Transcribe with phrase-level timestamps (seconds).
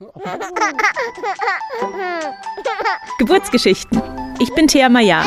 [3.18, 4.00] Geburtsgeschichten.
[4.38, 5.22] Ich bin Thea Maya.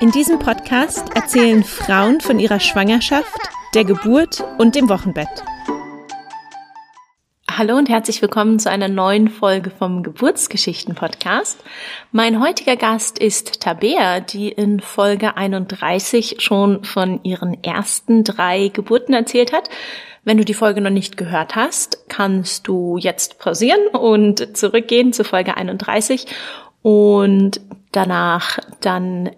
[0.00, 3.36] In diesem Podcast erzählen Frauen von ihrer Schwangerschaft,
[3.74, 5.42] der Geburt und dem Wochenbett.
[7.50, 11.58] Hallo und herzlich willkommen zu einer neuen Folge vom Geburtsgeschichten-Podcast.
[12.12, 19.14] Mein heutiger Gast ist Tabea, die in Folge 31 schon von ihren ersten drei Geburten
[19.14, 19.68] erzählt hat.
[20.24, 25.24] Wenn du die Folge noch nicht gehört hast, kannst du jetzt pausieren und zurückgehen zu
[25.24, 26.26] Folge 31
[26.82, 27.60] und
[27.92, 29.30] danach dann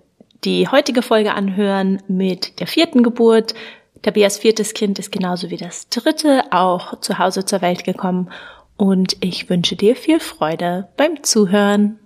[0.44, 3.54] die heutige Folge anhören mit der vierten Geburt.
[4.02, 8.30] Tabias viertes Kind ist genauso wie das dritte auch zu Hause zur Welt gekommen
[8.76, 11.98] und ich wünsche dir viel Freude beim Zuhören.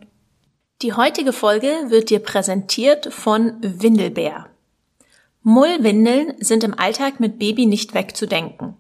[0.83, 4.47] Die heutige Folge wird dir präsentiert von Windelbär.
[5.47, 8.79] Mullwindeln sind im Alltag mit Baby nicht wegzudenken.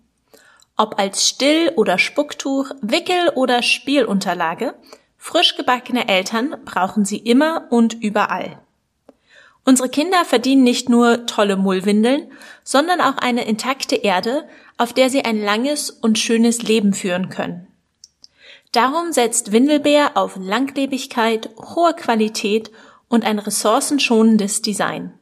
[0.78, 4.74] Ob als Still- oder Spucktuch, Wickel- oder Spielunterlage,
[5.18, 8.58] frisch gebackene Eltern brauchen sie immer und überall.
[9.66, 15.22] Unsere Kinder verdienen nicht nur tolle Mullwindeln, sondern auch eine intakte Erde, auf der sie
[15.22, 17.66] ein langes und schönes Leben führen können.
[18.72, 22.70] Darum setzt Windelbär auf Langlebigkeit, hohe Qualität
[23.08, 25.12] und ein ressourcenschonendes Design.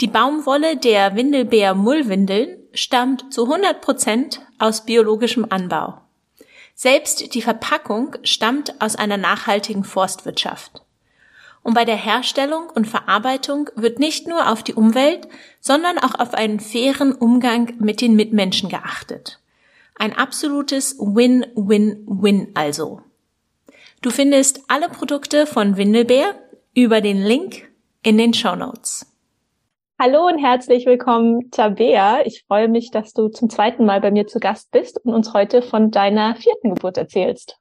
[0.00, 6.00] Die Baumwolle der Windelbeer Mullwindeln stammt zu 100 Prozent aus biologischem Anbau.
[6.74, 10.82] Selbst die Verpackung stammt aus einer nachhaltigen Forstwirtschaft.
[11.62, 15.28] Und bei der Herstellung und Verarbeitung wird nicht nur auf die Umwelt,
[15.60, 19.40] sondern auch auf einen fairen Umgang mit den Mitmenschen geachtet.
[19.94, 23.00] Ein absolutes Win-Win-Win also.
[24.02, 26.34] Du findest alle Produkte von Windelbeer
[26.74, 27.68] über den Link
[28.02, 29.13] in den Show Notes.
[29.96, 32.22] Hallo und herzlich willkommen, Tabea.
[32.24, 35.32] Ich freue mich, dass du zum zweiten Mal bei mir zu Gast bist und uns
[35.32, 37.58] heute von deiner vierten Geburt erzählst.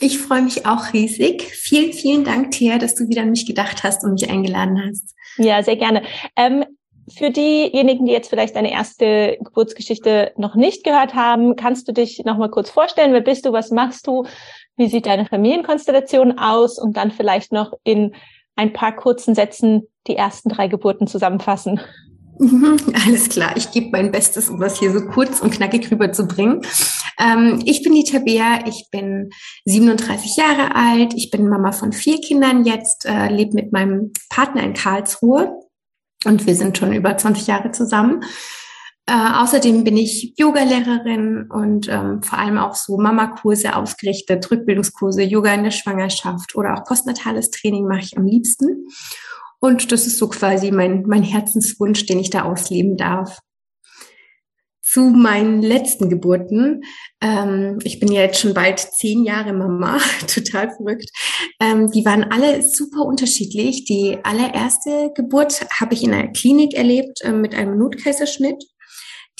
[0.00, 1.42] Ich freue mich auch riesig.
[1.42, 5.14] Vielen, vielen Dank, Thea, dass du wieder an mich gedacht hast und mich eingeladen hast.
[5.36, 6.02] Ja, sehr gerne.
[6.36, 6.64] Ähm,
[7.14, 12.24] für diejenigen, die jetzt vielleicht deine erste Geburtsgeschichte noch nicht gehört haben, kannst du dich
[12.24, 13.12] noch mal kurz vorstellen?
[13.12, 13.52] Wer bist du?
[13.52, 14.24] Was machst du?
[14.78, 16.78] Wie sieht deine Familienkonstellation aus?
[16.78, 18.14] Und dann vielleicht noch in
[18.56, 21.80] ein paar kurzen Sätzen die ersten drei Geburten zusammenfassen.
[22.38, 22.76] Mhm,
[23.06, 26.62] alles klar, ich gebe mein Bestes, um das hier so kurz und knackig rüberzubringen.
[27.18, 29.30] Ähm, ich bin die Tabea, ich bin
[29.64, 34.62] 37 Jahre alt, ich bin Mama von vier Kindern jetzt, äh, lebe mit meinem Partner
[34.62, 35.52] in Karlsruhe
[36.24, 38.24] und wir sind schon über 20 Jahre zusammen.
[39.06, 45.52] Äh, außerdem bin ich Yogalehrerin und ähm, vor allem auch so Mama-Kurse ausgerichtet, Rückbildungskurse, Yoga
[45.54, 48.86] in der Schwangerschaft oder auch postnatales Training mache ich am liebsten.
[49.58, 53.38] Und das ist so quasi mein, mein Herzenswunsch, den ich da ausleben darf.
[54.82, 56.82] Zu meinen letzten Geburten.
[57.20, 59.98] Ähm, ich bin ja jetzt schon bald zehn Jahre Mama,
[60.32, 61.10] total verrückt.
[61.60, 63.84] Ähm, die waren alle super unterschiedlich.
[63.84, 68.62] Die allererste Geburt habe ich in einer Klinik erlebt äh, mit einem Notkaiserschnitt.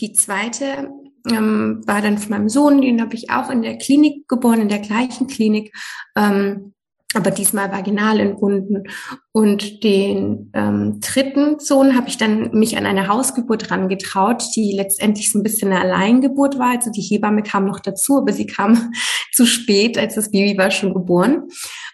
[0.01, 0.91] Die zweite
[1.31, 4.69] ähm, war dann von meinem Sohn, den habe ich auch in der Klinik geboren, in
[4.69, 5.73] der gleichen Klinik.
[6.17, 6.73] Ähm,
[7.15, 8.85] aber diesmal vaginal entbunden.
[9.33, 15.31] Und den ähm, dritten Sohn habe ich dann mich an eine Hausgeburt rangetraut, die letztendlich
[15.31, 16.71] so ein bisschen eine Alleingeburt war.
[16.71, 18.93] Also die Hebamme kam noch dazu, aber sie kam
[19.33, 21.49] zu spät, als das Baby war schon geboren.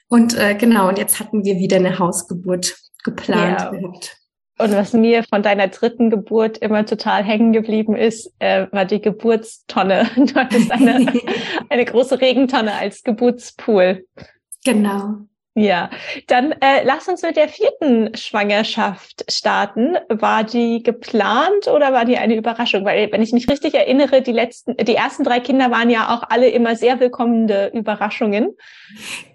[0.08, 3.70] Und äh, genau, und jetzt hatten wir wieder eine Hausgeburt geplant ja.
[3.70, 4.16] gehabt.
[4.60, 9.00] Und was mir von deiner dritten Geburt immer total hängen geblieben ist, äh, war die
[9.00, 10.10] Geburtstonne.
[10.16, 11.12] Du hattest eine,
[11.68, 14.04] eine große Regentonne als Geburtspool.
[14.64, 15.18] Genau.
[15.54, 15.90] Ja,
[16.28, 19.96] dann äh, lass uns mit der vierten Schwangerschaft starten.
[20.08, 22.84] War die geplant oder war die eine Überraschung?
[22.84, 26.22] Weil, wenn ich mich richtig erinnere, die letzten, die ersten drei Kinder waren ja auch
[26.28, 28.54] alle immer sehr willkommene Überraschungen.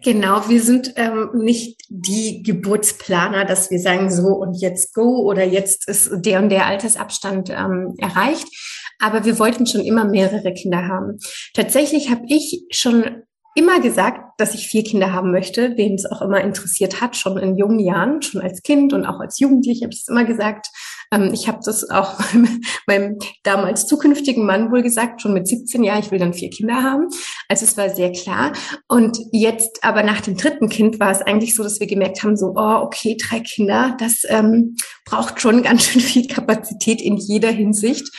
[0.01, 5.43] Genau, wir sind ähm, nicht die Geburtsplaner, dass wir sagen so und jetzt go oder
[5.43, 8.47] jetzt ist der und der Altersabstand ähm, erreicht.
[8.99, 11.17] Aber wir wollten schon immer mehrere Kinder haben.
[11.53, 13.23] Tatsächlich habe ich schon
[13.55, 17.37] immer gesagt, dass ich vier Kinder haben möchte, wen es auch immer interessiert hat, schon
[17.37, 20.67] in jungen Jahren, schon als Kind und auch als Jugendliche habe ich es immer gesagt.
[21.11, 25.83] Ähm, ich habe das auch meinem, meinem, damals zukünftigen Mann wohl gesagt, schon mit 17
[25.83, 27.09] Jahren, ich will dann vier Kinder haben.
[27.47, 28.53] Also es war sehr klar.
[28.87, 32.35] Und jetzt aber nach dem dritten Kind war es eigentlich so, dass wir gemerkt haben,
[32.35, 34.75] so, oh, okay, drei Kinder, das ähm,
[35.05, 38.09] braucht schon ganz schön viel Kapazität in jeder Hinsicht.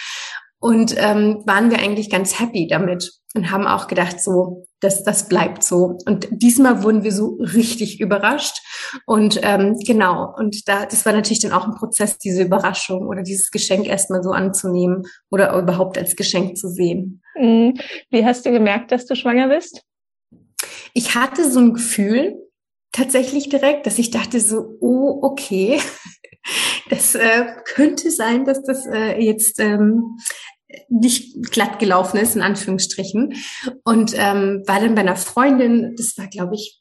[0.61, 5.29] Und ähm, waren wir eigentlich ganz happy damit und haben auch gedacht, so, das, das
[5.29, 5.99] bleibt so.
[6.07, 8.59] Und diesmal wurden wir so richtig überrascht.
[9.07, 13.23] Und ähm, genau, und da, das war natürlich dann auch ein Prozess, diese Überraschung oder
[13.23, 17.23] dieses Geschenk erstmal so anzunehmen oder überhaupt als Geschenk zu sehen.
[17.37, 17.75] Mhm.
[18.11, 19.83] Wie hast du gemerkt, dass du schwanger bist?
[20.93, 22.37] Ich hatte so ein Gefühl,
[22.95, 25.81] tatsächlich direkt, dass ich dachte so, oh, okay,
[26.91, 30.19] das äh, könnte sein, dass das äh, jetzt ähm,
[30.89, 33.35] nicht glatt gelaufen ist, in Anführungsstrichen.
[33.85, 36.81] Und ähm, war dann bei einer Freundin, das war, glaube ich,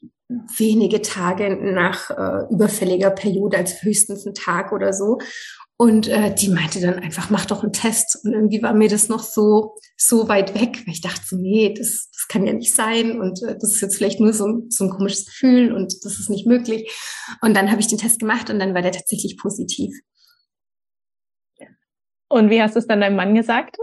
[0.56, 5.18] wenige Tage nach äh, überfälliger Periode, als höchstens ein Tag oder so.
[5.76, 8.20] Und äh, die meinte dann einfach, mach doch einen Test.
[8.24, 11.74] Und irgendwie war mir das noch so, so weit weg, weil ich dachte so, nee,
[11.76, 13.20] das, das kann ja nicht sein.
[13.20, 16.30] Und äh, das ist jetzt vielleicht nur so, so ein komisches Gefühl und das ist
[16.30, 16.90] nicht möglich.
[17.42, 19.92] Und dann habe ich den Test gemacht und dann war der tatsächlich positiv.
[22.34, 23.76] Und wie hast du es dann deinem Mann gesagt,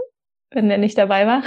[0.50, 1.42] wenn der nicht dabei war?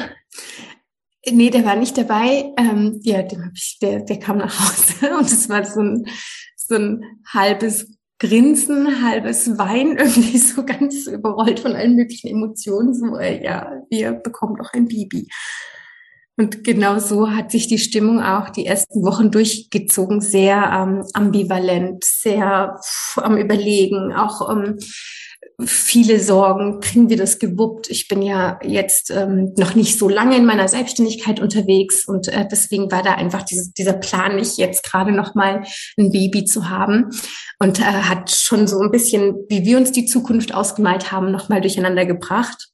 [1.30, 2.52] Nee, der war nicht dabei.
[2.58, 6.08] Ähm, ja, dem hab ich, der, der kam nach Hause und es war so ein,
[6.56, 12.96] so ein halbes Grinsen, halbes Wein, irgendwie so ganz überrollt von allen möglichen Emotionen.
[12.96, 15.28] So, äh, ja, wir bekommen doch ein Baby.
[16.38, 22.04] Und genau so hat sich die Stimmung auch die ersten Wochen durchgezogen, sehr ähm, ambivalent,
[22.04, 24.80] sehr pff, am Überlegen, auch ähm,
[25.64, 27.90] viele Sorgen, kriegen wir das gewuppt?
[27.90, 32.46] Ich bin ja jetzt ähm, noch nicht so lange in meiner Selbstständigkeit unterwegs und äh,
[32.50, 35.64] deswegen war da einfach dieses, dieser Plan nicht, jetzt gerade noch mal
[35.98, 37.10] ein Baby zu haben
[37.60, 41.50] und äh, hat schon so ein bisschen, wie wir uns die Zukunft ausgemalt haben, noch
[41.50, 42.70] mal durcheinander gebracht.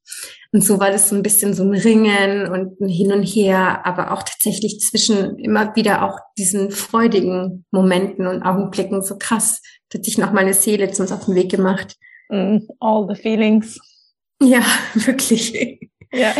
[0.53, 3.85] Und so war das so ein bisschen so ein Ringen und ein Hin und Her,
[3.85, 9.97] aber auch tatsächlich zwischen immer wieder auch diesen freudigen Momenten und Augenblicken so krass, da
[9.97, 11.95] hat sich noch mal eine Seele zu uns auf den Weg gemacht.
[12.31, 13.79] Mm, all the feelings.
[14.41, 14.63] Ja,
[14.93, 15.89] wirklich.
[16.13, 16.33] Ja.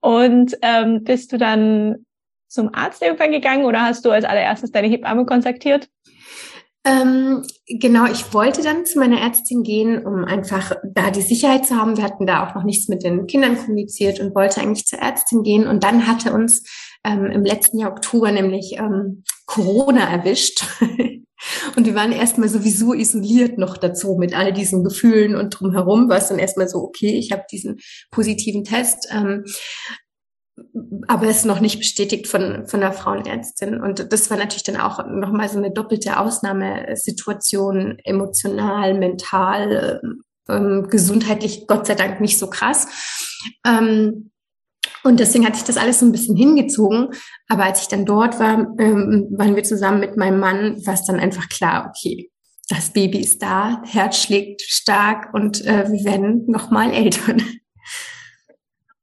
[0.00, 2.06] Und ähm, bist du dann
[2.48, 5.88] zum Arzt irgendwann gegangen oder hast du als allererstes deine Hebamme kontaktiert?
[6.84, 11.76] Ähm, genau, ich wollte dann zu meiner Ärztin gehen, um einfach da die Sicherheit zu
[11.76, 11.96] haben.
[11.96, 15.42] Wir hatten da auch noch nichts mit den Kindern kommuniziert und wollte eigentlich zur Ärztin
[15.42, 15.66] gehen.
[15.66, 16.62] Und dann hatte uns
[17.04, 20.64] ähm, im letzten Jahr Oktober nämlich ähm, Corona erwischt.
[21.76, 26.18] Und wir waren erstmal sowieso isoliert noch dazu mit all diesen Gefühlen und drumherum war
[26.18, 27.78] es dann erstmal so, okay, ich habe diesen
[28.10, 29.44] positiven Test, ähm,
[31.06, 33.80] aber es ist noch nicht bestätigt von, von der Frauenärztin.
[33.80, 40.00] Und das war natürlich dann auch nochmal so eine doppelte Ausnahmesituation, emotional, mental,
[40.48, 42.86] ähm, gesundheitlich, Gott sei Dank nicht so krass.
[43.66, 44.30] Ähm,
[45.06, 47.08] und deswegen hat sich das alles so ein bisschen hingezogen.
[47.48, 51.04] Aber als ich dann dort war, ähm, waren wir zusammen mit meinem Mann, war es
[51.04, 52.30] dann einfach klar, okay,
[52.68, 57.42] das Baby ist da, Herz schlägt stark und äh, wir werden nochmal Eltern.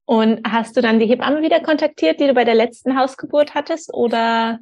[0.05, 3.93] Und hast du dann die Hebamme wieder kontaktiert, die du bei der letzten Hausgeburt hattest?
[3.93, 4.59] Oder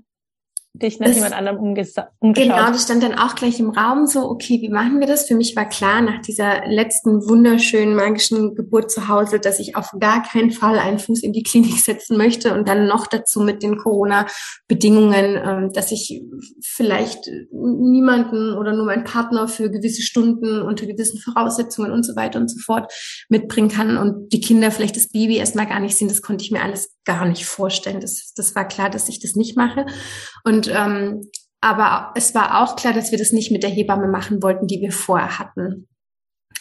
[0.73, 2.07] dich nach das, jemand anderem umgeschaut.
[2.21, 5.27] Genau, das stand dann auch gleich im Raum so, okay, wie machen wir das?
[5.27, 9.91] Für mich war klar, nach dieser letzten wunderschönen magischen Geburt zu Hause, dass ich auf
[9.99, 13.63] gar keinen Fall einen Fuß in die Klinik setzen möchte und dann noch dazu mit
[13.63, 16.23] den Corona-Bedingungen, ähm, dass ich
[16.63, 22.39] vielleicht niemanden oder nur meinen Partner für gewisse Stunden unter gewissen Voraussetzungen und so weiter
[22.39, 22.91] und so fort
[23.27, 26.07] mitbringen kann und die Kinder vielleicht das Baby erstmal gar nicht sehen.
[26.07, 27.99] Das konnte ich mir alles gar nicht vorstellen.
[27.99, 29.85] Das, das war klar, dass ich das nicht mache.
[30.43, 31.29] Und ähm,
[31.61, 34.81] aber es war auch klar, dass wir das nicht mit der Hebamme machen wollten, die
[34.81, 35.87] wir vorher hatten.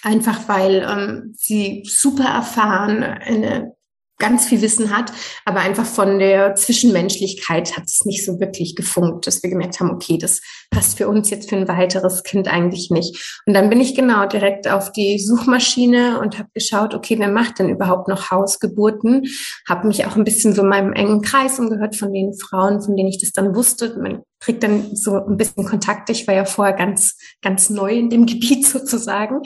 [0.02, 3.74] Einfach weil ähm, sie super erfahren, eine
[4.20, 5.12] ganz viel Wissen hat,
[5.44, 9.90] aber einfach von der Zwischenmenschlichkeit hat es nicht so wirklich gefunkt, dass wir gemerkt haben,
[9.90, 10.40] okay, das
[10.70, 13.42] passt für uns jetzt für ein weiteres Kind eigentlich nicht.
[13.46, 17.58] Und dann bin ich genau direkt auf die Suchmaschine und habe geschaut, okay, wer macht
[17.58, 19.24] denn überhaupt noch Hausgeburten?
[19.68, 22.94] Habe mich auch ein bisschen so in meinem engen Kreis umgehört von den Frauen, von
[22.96, 23.98] denen ich das dann wusste.
[24.00, 26.10] Man kriegt dann so ein bisschen Kontakt.
[26.10, 29.42] Ich war ja vorher ganz, ganz neu in dem Gebiet sozusagen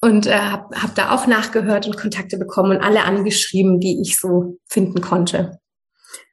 [0.00, 4.18] und äh, habe hab da auch nachgehört und Kontakte bekommen und alle angeschrieben, die ich
[4.18, 5.58] so finden konnte.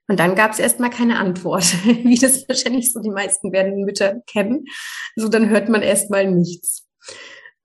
[0.07, 4.21] Und dann gab es erstmal keine Antwort, wie das wahrscheinlich so die meisten werdenden Mütter
[4.27, 4.65] kennen.
[5.15, 6.85] So dann hört man erstmal nichts.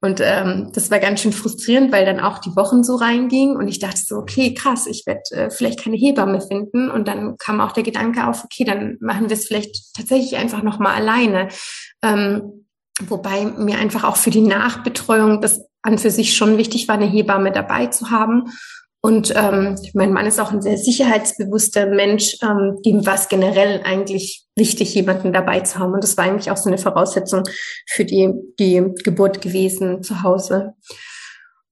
[0.00, 3.66] Und ähm, das war ganz schön frustrierend, weil dann auch die Wochen so reingingen und
[3.66, 6.88] ich dachte so, okay, krass, ich werde äh, vielleicht keine Hebamme finden.
[6.88, 10.62] Und dann kam auch der Gedanke auf, okay, dann machen wir es vielleicht tatsächlich einfach
[10.62, 11.48] nochmal alleine.
[12.02, 12.66] Ähm,
[13.00, 17.06] wobei mir einfach auch für die Nachbetreuung das an für sich schon wichtig war, eine
[17.06, 18.44] Hebamme dabei zu haben.
[19.00, 23.80] Und ähm, mein Mann ist auch ein sehr sicherheitsbewusster Mensch, ähm, dem war es generell
[23.84, 25.92] eigentlich wichtig, jemanden dabei zu haben.
[25.94, 27.44] Und das war eigentlich auch so eine Voraussetzung
[27.86, 30.74] für die, die Geburt gewesen zu Hause.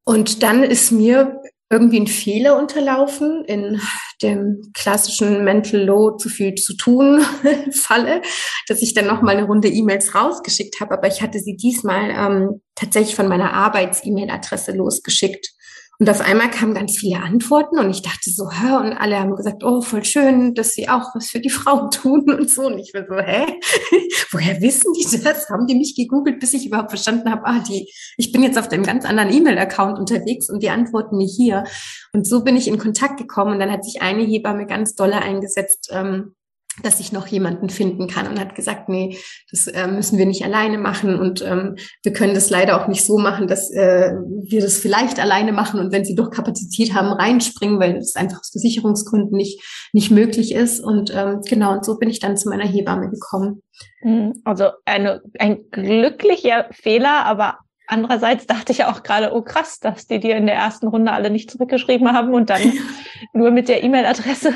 [0.05, 3.81] Und dann ist mir irgendwie ein Fehler unterlaufen in
[4.23, 7.25] dem klassischen Mental Load zu viel zu tun
[7.73, 8.23] Falle,
[8.69, 12.11] dass ich dann noch mal eine Runde E-Mails rausgeschickt habe, aber ich hatte sie diesmal
[12.11, 15.56] ähm, tatsächlich von meiner Arbeits-E-Mail-Adresse losgeschickt.
[15.99, 18.77] Und auf einmal kamen ganz viele Antworten und ich dachte so, hä?
[18.77, 22.31] Und alle haben gesagt, oh, voll schön, dass sie auch was für die Frauen tun
[22.31, 22.67] und so.
[22.67, 23.47] Und ich war so, hä?
[24.31, 25.49] Woher wissen die das?
[25.49, 28.69] Haben die mich gegoogelt, bis ich überhaupt verstanden habe, ah, die, ich bin jetzt auf
[28.69, 31.65] dem ganz anderen E-Mail-Account unterwegs und die antworten mir hier.
[32.13, 35.23] Und so bin ich in Kontakt gekommen und dann hat sich eine Hebamme ganz dolle
[35.23, 36.36] eingesetzt, ähm,
[36.83, 39.17] dass ich noch jemanden finden kann und hat gesagt, nee,
[39.51, 43.05] das äh, müssen wir nicht alleine machen und ähm, wir können das leider auch nicht
[43.05, 47.09] so machen, dass äh, wir das vielleicht alleine machen und wenn sie doch Kapazität haben,
[47.09, 50.81] reinspringen, weil es einfach aus Versicherungsgründen nicht, nicht möglich ist.
[50.81, 53.63] Und ähm, genau, und so bin ich dann zu meiner Hebamme gekommen.
[54.03, 54.35] Mhm.
[54.45, 60.19] Also eine, ein glücklicher Fehler, aber Andererseits dachte ich auch gerade, oh krass, dass die
[60.19, 62.61] dir in der ersten Runde alle nicht zurückgeschrieben haben und dann
[63.33, 64.53] nur mit der E-Mail-Adresse.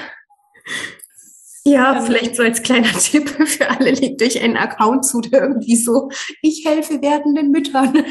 [1.64, 5.42] Ja, ähm, vielleicht so als kleiner Tipp für alle, legt euch einen Account zu, der
[5.42, 6.08] irgendwie so,
[6.40, 7.96] ich helfe werdenden Müttern.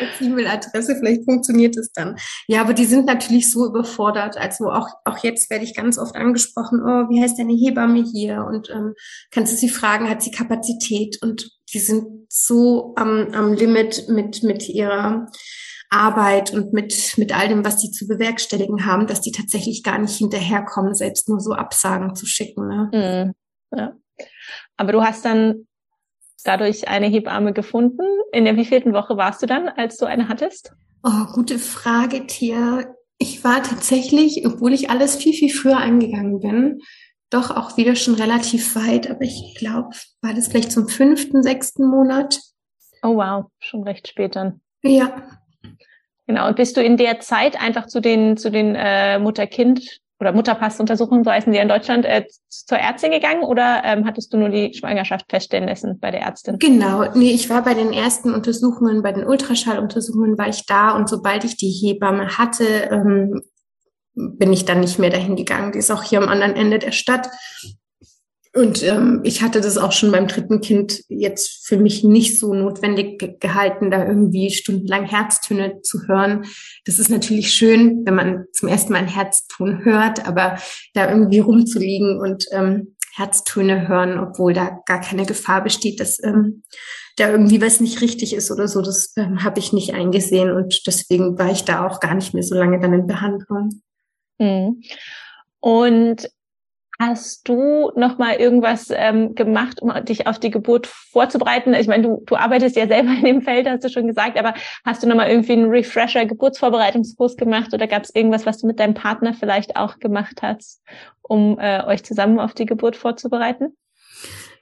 [0.00, 2.16] als E-Mail-Adresse, vielleicht funktioniert es dann.
[2.46, 4.36] Ja, aber die sind natürlich so überfordert.
[4.36, 8.44] Also auch, auch jetzt werde ich ganz oft angesprochen, oh, wie heißt deine Hebamme hier?
[8.44, 8.94] Und ähm,
[9.30, 11.18] kannst du sie fragen, hat sie Kapazität?
[11.20, 15.26] Und die sind so am, am Limit mit, mit ihrer
[15.90, 19.98] Arbeit und mit, mit all dem, was sie zu bewerkstelligen haben, dass die tatsächlich gar
[19.98, 22.68] nicht hinterherkommen, selbst nur so Absagen zu schicken.
[22.68, 23.34] Ne?
[23.72, 23.78] Mhm.
[23.78, 23.92] Ja.
[24.76, 25.66] Aber du hast dann
[26.44, 28.04] dadurch eine Hebamme gefunden.
[28.32, 30.72] In der wievielten Woche warst du dann, als du eine hattest?
[31.02, 32.84] Oh, gute Frage, Tia.
[33.18, 36.80] Ich war tatsächlich, obwohl ich alles viel, viel früher angegangen bin,
[37.30, 39.90] doch auch wieder schon relativ weit, aber ich glaube,
[40.20, 42.40] war das vielleicht zum fünften, sechsten Monat.
[43.02, 44.60] Oh wow, schon recht spät dann.
[44.82, 45.22] Ja.
[46.26, 46.48] Genau.
[46.48, 51.24] Und bist du in der Zeit einfach zu den, zu den äh, Mutter-Kind- oder Mutterpassuntersuchungen,
[51.24, 54.72] so heißen sie in Deutschland, äh, zur Ärztin gegangen oder ähm, hattest du nur die
[54.72, 56.58] Schwangerschaft feststellen lassen bei der Ärztin?
[56.58, 61.08] Genau, nee, ich war bei den ersten Untersuchungen, bei den Ultraschalluntersuchungen war ich da und
[61.08, 63.42] sobald ich die Hebamme hatte, ähm,
[64.14, 65.72] bin ich dann nicht mehr dahin gegangen.
[65.72, 67.28] Die ist auch hier am anderen Ende der Stadt.
[68.56, 72.54] Und ähm, ich hatte das auch schon beim dritten Kind jetzt für mich nicht so
[72.54, 76.46] notwendig ge gehalten, da irgendwie stundenlang Herztöne zu hören.
[76.86, 80.56] Das ist natürlich schön, wenn man zum ersten Mal ein Herzton hört, aber
[80.94, 86.62] da irgendwie rumzuliegen und ähm, Herztöne hören, obwohl da gar keine Gefahr besteht, dass ähm,
[87.16, 90.86] da irgendwie was nicht richtig ist oder so, das ähm, habe ich nicht eingesehen und
[90.86, 93.82] deswegen war ich da auch gar nicht mehr so lange dann in Behandlung.
[94.38, 94.82] Mhm.
[95.60, 96.28] Und
[96.98, 101.74] Hast du noch mal irgendwas ähm, gemacht, um dich auf die Geburt vorzubereiten?
[101.74, 104.54] Ich meine, du, du arbeitest ja selber in dem Feld, hast du schon gesagt, aber
[104.84, 108.66] hast du noch mal irgendwie einen Refresher Geburtsvorbereitungskurs gemacht oder gab es irgendwas, was du
[108.66, 110.82] mit deinem Partner vielleicht auch gemacht hast,
[111.22, 113.76] um äh, euch zusammen auf die Geburt vorzubereiten?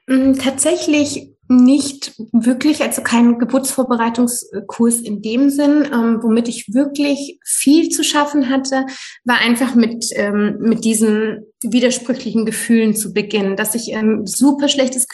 [0.06, 5.88] Mm, tatsächlich nicht wirklich, also kein Geburtsvorbereitungskurs in dem Sinn.
[5.92, 8.87] Ähm, womit ich wirklich viel zu schaffen hatte,
[9.25, 15.06] war einfach mit, ähm, mit diesen widersprüchlichen Gefühlen zu beginnen, dass ich ein super schlechtes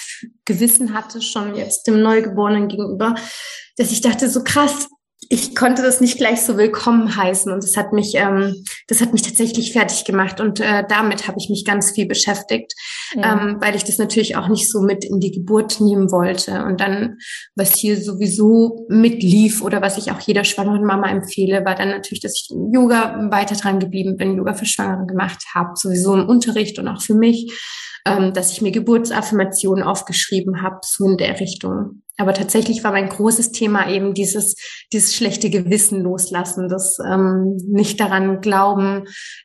[0.44, 3.14] Gewissen hatte, schon jetzt dem Neugeborenen gegenüber,
[3.76, 4.88] dass ich dachte, so krass,
[5.32, 9.12] ich konnte das nicht gleich so willkommen heißen und das hat mich, ähm, das hat
[9.12, 12.74] mich tatsächlich fertig gemacht und äh, damit habe ich mich ganz viel beschäftigt,
[13.14, 13.40] ja.
[13.40, 16.80] ähm, weil ich das natürlich auch nicht so mit in die Geburt nehmen wollte und
[16.80, 17.18] dann,
[17.54, 22.22] was hier sowieso mitlief oder was ich auch jeder schwangeren Mama empfehle, war dann natürlich,
[22.22, 26.80] dass ich Yoga weiter dran geblieben bin, Yoga für Schwangere gemacht habe, sowieso im Unterricht
[26.80, 27.56] und auch für mich
[28.06, 32.02] ähm, dass ich mir Geburtsaffirmationen aufgeschrieben habe, so in der Richtung.
[32.20, 34.54] Aber tatsächlich war mein großes Thema eben dieses,
[34.92, 39.04] dieses schlechte Gewissen loslassen, das ähm, nicht daran glauben,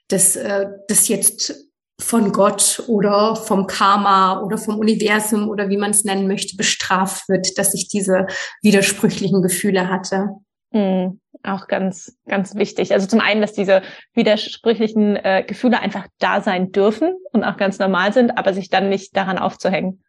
[0.09, 1.55] dass äh, das jetzt
[2.01, 7.29] von Gott oder vom Karma oder vom Universum oder wie man es nennen möchte, bestraft
[7.29, 8.27] wird, dass ich diese
[8.61, 10.27] widersprüchlichen Gefühle hatte.
[10.71, 12.91] Mhm auch ganz, ganz wichtig.
[12.93, 13.81] Also zum einen, dass diese
[14.13, 18.89] widersprüchlichen äh, Gefühle einfach da sein dürfen und auch ganz normal sind, aber sich dann
[18.89, 20.03] nicht daran aufzuhängen.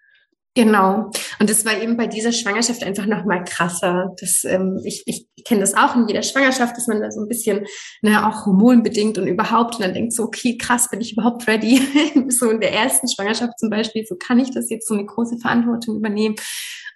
[0.57, 1.11] Genau.
[1.39, 4.15] Und das war eben bei dieser Schwangerschaft einfach noch mal krasser.
[4.19, 7.29] Das, ähm, ich ich kenne das auch in jeder Schwangerschaft, dass man da so ein
[7.29, 7.67] bisschen,
[8.01, 11.79] ne, auch hormonbedingt und überhaupt und dann denkt so, okay, krass, bin ich überhaupt ready?
[12.31, 15.37] so in der ersten Schwangerschaft zum Beispiel, so kann ich das jetzt so eine große
[15.37, 16.37] Verantwortung übernehmen?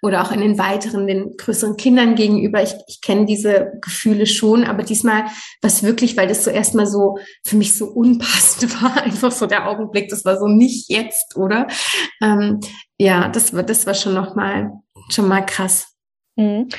[0.01, 2.61] oder auch in den weiteren, den größeren Kindern gegenüber.
[2.63, 5.25] Ich, ich kenne diese Gefühle schon, aber diesmal
[5.61, 9.67] was wirklich, weil das so erstmal so für mich so unpassend war, einfach so der
[9.67, 11.67] Augenblick, das war so nicht jetzt, oder?
[12.21, 12.59] Ähm,
[13.01, 14.71] ja, das war, das war schon nochmal,
[15.09, 15.95] schon mal krass.
[16.35, 16.69] Mhm.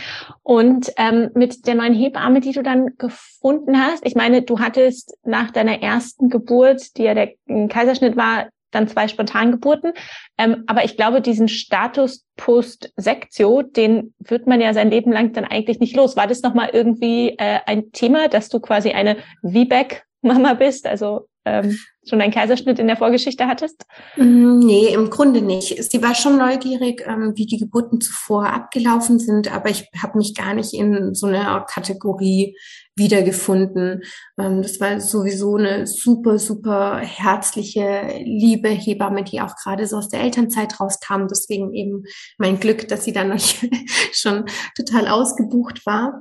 [0.42, 5.16] Und ähm, mit der neuen Hebamme, die du dann gefunden hast, ich meine, du hattest
[5.24, 7.32] nach deiner ersten Geburt, die ja der
[7.68, 9.94] Kaiserschnitt war, dann zwei Spontangeburten.
[10.38, 15.44] Ähm, aber ich glaube, diesen Status post-Sektio, den wird man ja sein Leben lang dann
[15.44, 16.16] eigentlich nicht los.
[16.16, 20.86] War das nochmal irgendwie äh, ein Thema, dass du quasi eine VBAC-Mama bist?
[20.86, 23.84] Also ähm, schon einen Kaiserschnitt in der Vorgeschichte hattest?
[24.16, 25.82] Mm, nee, im Grunde nicht.
[25.82, 30.34] Sie war schon neugierig, ähm, wie die Geburten zuvor abgelaufen sind, aber ich habe mich
[30.34, 32.56] gar nicht in so einer Kategorie
[32.96, 34.02] wiedergefunden.
[34.38, 40.08] Ähm, das war sowieso eine super, super herzliche, liebe Hebamme, die auch gerade so aus
[40.08, 41.26] der Elternzeit rauskam.
[41.28, 42.04] Deswegen eben
[42.38, 43.40] mein Glück, dass sie dann noch
[44.12, 44.44] schon
[44.76, 46.20] total ausgebucht war.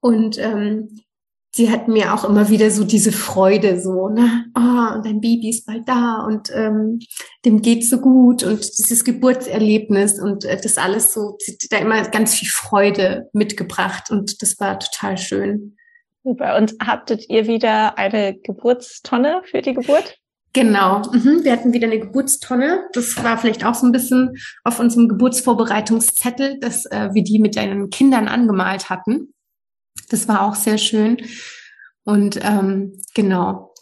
[0.00, 0.88] Und ähm,
[1.58, 5.50] sie hat mir auch immer wieder so diese Freude, so, ne, oh, und dein Baby
[5.50, 7.00] ist bald da und ähm,
[7.44, 11.78] dem geht's so gut und dieses Geburtserlebnis und äh, das alles so, sie hat da
[11.78, 15.76] immer ganz viel Freude mitgebracht und das war total schön.
[16.22, 16.56] Super.
[16.56, 20.16] Und habtet ihr wieder eine Geburtstonne für die Geburt?
[20.52, 21.02] Genau.
[21.12, 21.42] Mhm.
[21.42, 22.84] Wir hatten wieder eine Geburtstonne.
[22.92, 27.56] Das war vielleicht auch so ein bisschen auf unserem Geburtsvorbereitungszettel, dass äh, wir die mit
[27.56, 29.34] deinen Kindern angemalt hatten.
[30.08, 31.18] Das war auch sehr schön.
[32.04, 33.74] Und ähm, genau,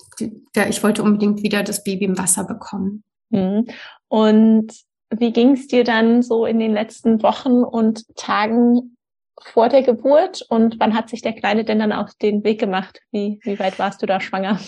[0.55, 3.05] der, ich wollte unbedingt wieder das Baby im Wasser bekommen.
[3.31, 3.67] Mhm.
[4.09, 4.73] Und
[5.11, 8.97] wie ging es dir dann so in den letzten Wochen und Tagen
[9.41, 10.43] vor der Geburt?
[10.49, 13.01] Und wann hat sich der Kleine denn dann auf den Weg gemacht?
[13.13, 14.59] Wie, wie weit warst du da schwanger?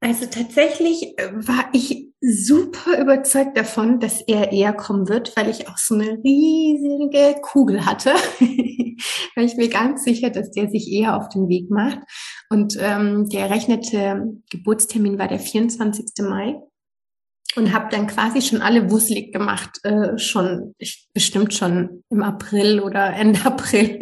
[0.00, 5.68] Also tatsächlich äh, war ich super überzeugt davon, dass er eher kommen wird, weil ich
[5.68, 8.10] auch so eine riesige Kugel hatte.
[9.34, 11.98] weil ich mir ganz sicher, dass der sich eher auf den Weg macht.
[12.50, 16.06] Und ähm, der errechnete Geburtstermin war der 24.
[16.20, 16.56] Mai
[17.56, 22.80] und habe dann quasi schon alle wusselig gemacht, äh, schon ich, bestimmt schon im April
[22.80, 24.00] oder Ende April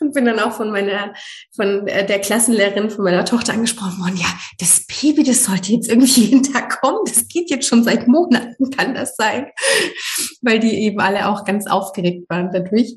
[0.00, 1.14] und bin dann auch von meiner
[1.54, 4.16] von der Klassenlehrerin von meiner Tochter angesprochen worden.
[4.16, 4.28] Ja,
[4.58, 7.00] das Baby, das sollte jetzt irgendwie jeden Tag kommen.
[7.06, 9.46] Das geht jetzt schon seit Monaten, kann das sein,
[10.42, 12.94] weil die eben alle auch ganz aufgeregt waren dadurch.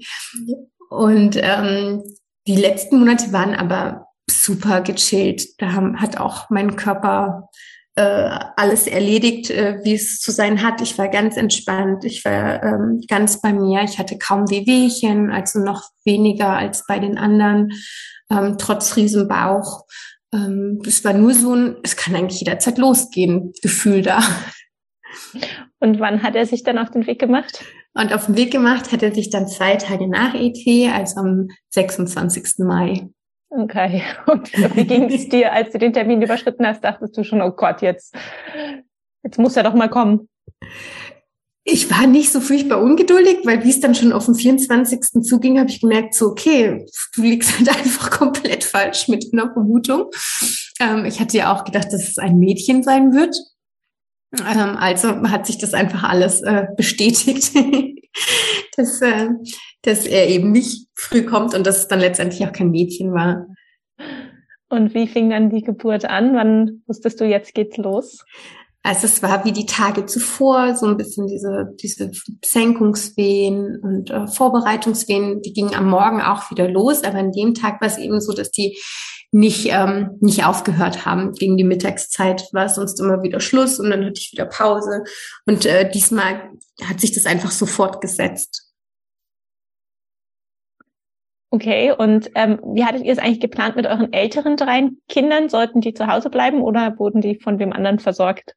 [0.89, 2.03] Und ähm,
[2.47, 5.59] die letzten Monate waren aber super gechillt.
[5.61, 7.49] Da haben, hat auch mein Körper
[7.99, 10.79] äh, alles erledigt, äh, wie es zu sein hat.
[10.79, 13.83] Ich war ganz entspannt, ich war ähm, ganz bei mir.
[13.83, 17.73] Ich hatte kaum Wehwehchen, also noch weniger als bei den anderen,
[18.31, 19.85] ähm, trotz Riesenbauch.
[20.33, 24.23] Ähm, es war nur so ein, es kann eigentlich jederzeit losgehen, Gefühl da.
[25.81, 27.65] Und wann hat er sich dann auf den Weg gemacht?
[27.93, 31.47] Und auf den Weg gemacht hat er sich dann zwei Tage nach ET, also am
[31.71, 32.59] 26.
[32.59, 33.09] Mai.
[33.49, 34.03] Okay.
[34.27, 36.83] Und wie ging es dir, als du den Termin überschritten hast?
[36.83, 38.15] Dachtest du schon, oh Gott, jetzt,
[39.23, 40.29] jetzt muss er doch mal kommen.
[41.63, 45.01] Ich war nicht so furchtbar ungeduldig, weil wie es dann schon auf den 24.
[45.23, 46.85] zuging, habe ich gemerkt, so, okay,
[47.15, 50.09] du liegst halt einfach komplett falsch mit einer Vermutung.
[50.79, 53.35] Ähm, ich hatte ja auch gedacht, dass es ein Mädchen sein wird.
[54.37, 57.51] Ähm, also hat sich das einfach alles äh, bestätigt,
[58.77, 59.29] dass, äh,
[59.83, 63.47] dass er eben nicht früh kommt und dass es dann letztendlich auch kein Mädchen war.
[64.69, 66.35] Und wie fing dann die Geburt an?
[66.35, 68.23] Wann wusstest du, jetzt geht's los?
[68.81, 72.11] Also es war wie die Tage zuvor, so ein bisschen diese, diese
[72.45, 77.81] Senkungswehen und äh, Vorbereitungswehen, die gingen am Morgen auch wieder los, aber an dem Tag
[77.81, 78.79] war es eben so, dass die
[79.31, 81.33] nicht, ähm, nicht aufgehört haben.
[81.33, 85.03] Gegen die Mittagszeit war es sonst immer wieder Schluss und dann hatte ich wieder Pause.
[85.45, 86.49] Und äh, diesmal
[86.83, 88.68] hat sich das einfach so fortgesetzt.
[91.51, 95.49] Okay, und ähm, wie hattet ihr es eigentlich geplant mit euren älteren drei Kindern?
[95.49, 98.55] Sollten die zu Hause bleiben oder wurden die von wem anderen versorgt?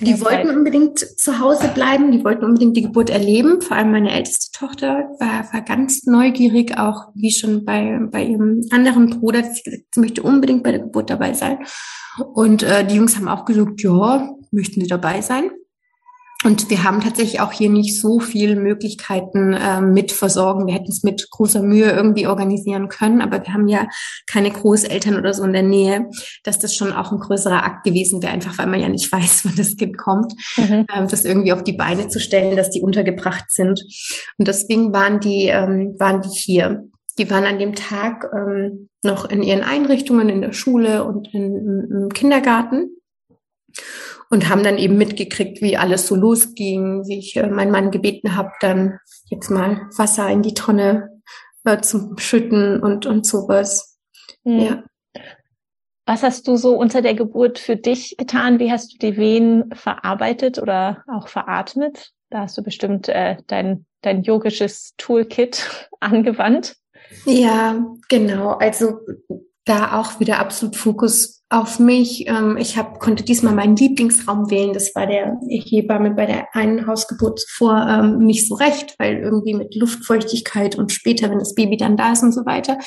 [0.00, 0.56] Die wollten Zeit?
[0.56, 3.60] unbedingt zu Hause bleiben, die wollten unbedingt die Geburt erleben.
[3.60, 8.62] Vor allem meine älteste Tochter war, war ganz neugierig, auch wie schon bei, bei ihrem
[8.70, 11.58] anderen Bruder, dass sie gesagt sie möchte unbedingt bei der Geburt dabei sein.
[12.34, 15.50] Und äh, die Jungs haben auch gesagt, ja, möchten sie dabei sein.
[16.44, 20.66] Und wir haben tatsächlich auch hier nicht so viele Möglichkeiten äh, mit versorgen.
[20.66, 23.86] Wir hätten es mit großer Mühe irgendwie organisieren können, aber wir haben ja
[24.26, 26.08] keine Großeltern oder so in der Nähe,
[26.42, 29.44] dass das schon auch ein größerer Akt gewesen wäre, einfach weil man ja nicht weiß,
[29.44, 30.86] wann das Kind kommt, mhm.
[30.94, 33.84] ähm, das irgendwie auf die Beine zu stellen, dass die untergebracht sind.
[34.38, 36.84] Und deswegen waren die, ähm, waren die hier.
[37.18, 41.90] Die waren an dem Tag ähm, noch in ihren Einrichtungen in der Schule und in,
[41.90, 42.96] im Kindergarten
[44.32, 48.34] und haben dann eben mitgekriegt, wie alles so losging, wie ich äh, meinen Mann gebeten
[48.34, 51.20] habe, dann jetzt mal Wasser in die Tonne
[51.64, 53.98] äh, zum Schütten und, und sowas.
[54.42, 54.58] Mhm.
[54.58, 54.84] Ja.
[56.06, 58.58] Was hast du so unter der Geburt für dich getan?
[58.58, 62.12] Wie hast du die Wehen verarbeitet oder auch veratmet?
[62.30, 66.76] Da hast du bestimmt äh, dein, dein yogisches Toolkit angewandt.
[67.26, 68.52] Ja, genau.
[68.52, 69.00] Also
[69.66, 72.26] da auch wieder absolut Fokus auf mich.
[72.28, 74.72] Ähm, ich hab, konnte diesmal meinen Lieblingsraum wählen.
[74.72, 79.54] Das war der Hebamme bei der einen Hausgeburt zuvor ähm, nicht so recht, weil irgendwie
[79.54, 82.78] mit Luftfeuchtigkeit und später, wenn das Baby dann da ist und so weiter.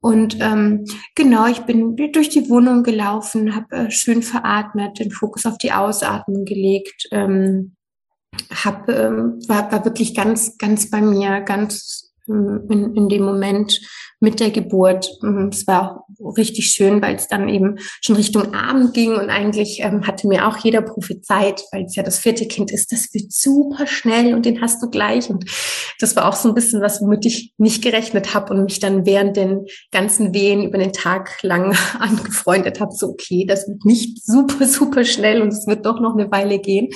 [0.00, 5.46] Und ähm, genau, ich bin durch die Wohnung gelaufen, habe äh, schön veratmet, den Fokus
[5.46, 7.76] auf die Ausatmung gelegt, ähm,
[8.50, 13.80] hab, ähm, war, war wirklich ganz, ganz bei mir, ganz in, in dem Moment
[14.20, 15.08] mit der Geburt.
[15.22, 16.06] Ähm, es war
[16.36, 20.48] richtig schön, weil es dann eben schon Richtung Abend ging und eigentlich ähm, hatte mir
[20.48, 24.46] auch jeder prophezeit, weil es ja das vierte Kind ist, das wird super schnell und
[24.46, 25.30] den hast du gleich.
[25.30, 25.44] Und
[26.00, 29.06] das war auch so ein bisschen was, womit ich nicht gerechnet habe und mich dann
[29.06, 32.92] während den ganzen Wehen über den Tag lang angefreundet habe.
[32.92, 36.58] So, okay, das wird nicht super, super schnell und es wird doch noch eine Weile
[36.58, 36.88] gehen.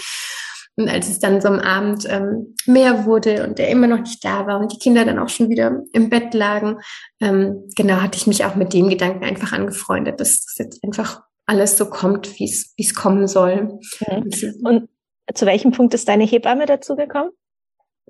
[0.78, 4.24] Und als es dann so am Abend ähm, mehr wurde und er immer noch nicht
[4.24, 6.78] da war und die Kinder dann auch schon wieder im Bett lagen,
[7.20, 11.22] ähm, genau, hatte ich mich auch mit dem Gedanken einfach angefreundet, dass das jetzt einfach
[11.46, 13.80] alles so kommt, wie es kommen soll.
[14.06, 14.30] Mhm.
[14.62, 14.88] Und
[15.34, 17.30] zu welchem Punkt ist deine Hebamme dazu gekommen?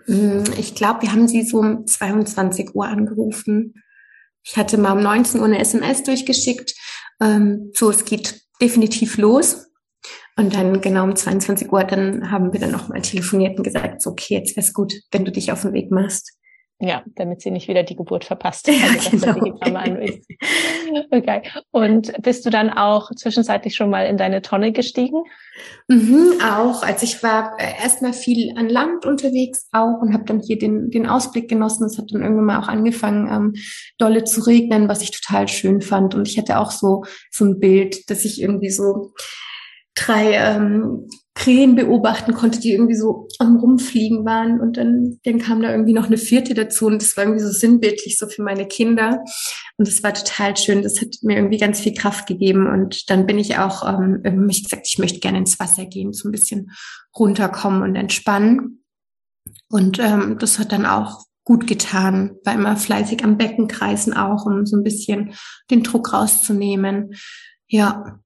[0.07, 3.83] Mm, ich glaube, wir haben sie so um 22 Uhr angerufen.
[4.45, 6.75] Ich hatte mal um 19 Uhr eine SMS durchgeschickt.
[7.21, 9.68] Ähm, so, es geht definitiv los.
[10.39, 14.11] Und dann genau um 22 Uhr, dann haben wir dann nochmal telefoniert und gesagt, so,
[14.11, 16.39] okay, jetzt wär's gut, wenn du dich auf den Weg machst.
[16.81, 18.69] Ja, damit sie nicht wieder die Geburt verpasst.
[18.73, 19.35] Ja, genau.
[21.11, 21.43] okay.
[21.73, 25.25] Und bist du dann auch zwischenzeitlich schon mal in deine Tonne gestiegen?
[25.89, 26.85] Mhm, auch.
[26.85, 30.89] Also ich war äh, erstmal viel an Land unterwegs auch und habe dann hier den,
[30.91, 31.85] den Ausblick genossen.
[31.85, 33.55] Es hat dann irgendwann mal auch angefangen, ähm,
[33.99, 36.15] dolle zu regnen, was ich total schön fand.
[36.15, 39.15] Und ich hatte auch so, so ein Bild, dass ich irgendwie so
[39.99, 44.61] drei ähm, Krähen beobachten konnte, die irgendwie so am Rumfliegen waren.
[44.61, 47.51] Und dann, dann kam da irgendwie noch eine vierte dazu und das war irgendwie so
[47.51, 49.23] sinnbildlich so für meine Kinder.
[49.77, 50.83] Und das war total schön.
[50.83, 52.67] Das hat mir irgendwie ganz viel Kraft gegeben.
[52.67, 56.29] Und dann bin ich auch, ähm, mich gesagt, ich möchte gerne ins Wasser gehen, so
[56.29, 56.73] ein bisschen
[57.17, 58.83] runterkommen und entspannen.
[59.71, 64.45] Und ähm, das hat dann auch gut getan, war immer fleißig am Becken kreisen auch,
[64.45, 65.35] um so ein bisschen
[65.71, 67.15] den Druck rauszunehmen.
[67.69, 68.19] Ja,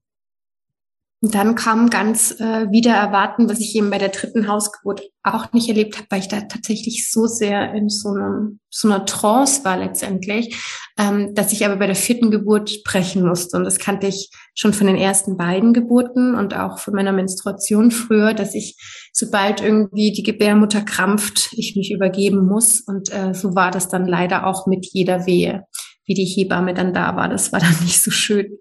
[1.23, 5.53] und dann kam ganz äh, wieder erwarten, was ich eben bei der dritten Hausgeburt auch
[5.53, 9.63] nicht erlebt habe, weil ich da tatsächlich so sehr in so, einem, so einer Trance
[9.63, 10.53] war letztendlich,
[10.99, 13.55] ähm, dass ich aber bei der vierten Geburt brechen musste.
[13.55, 17.91] Und das kannte ich schon von den ersten beiden Geburten und auch von meiner Menstruation
[17.91, 18.75] früher, dass ich,
[19.13, 22.81] sobald irgendwie die Gebärmutter krampft, ich mich übergeben muss.
[22.81, 25.63] Und äh, so war das dann leider auch mit jeder Wehe,
[26.03, 27.29] wie die Hebamme dann da war.
[27.29, 28.59] Das war dann nicht so schön